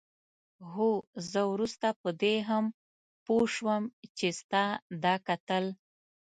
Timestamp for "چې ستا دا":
4.17-5.15